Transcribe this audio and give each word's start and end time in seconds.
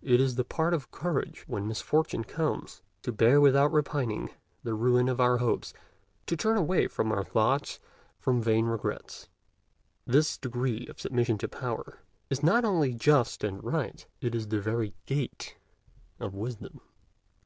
It 0.00 0.22
is 0.22 0.36
the 0.36 0.42
part 0.44 0.72
of 0.72 0.90
courage, 0.90 1.44
when 1.46 1.68
misfortune 1.68 2.24
comes, 2.24 2.80
to 3.02 3.12
bear 3.12 3.42
without 3.42 3.70
repining 3.70 4.30
the 4.62 4.72
ruin 4.72 5.06
of 5.06 5.20
our 5.20 5.36
hopes, 5.36 5.74
to 6.28 6.34
turn 6.34 6.56
away 6.56 6.88
our 6.98 7.22
thoughts 7.24 7.78
from 8.18 8.40
vain 8.40 8.64
regrets. 8.64 9.28
This 10.06 10.38
degree 10.38 10.86
of 10.86 10.98
submission 10.98 11.36
to 11.36 11.48
Power 11.48 11.98
is 12.30 12.42
not 12.42 12.64
only 12.64 12.94
just 12.94 13.44
and 13.44 13.62
right: 13.62 14.06
it 14.22 14.34
is 14.34 14.48
the 14.48 14.62
very 14.62 14.94
gate 15.04 15.58
of 16.18 16.32
wisdom. 16.34 16.80